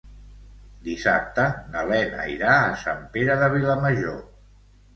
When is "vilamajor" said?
3.61-4.21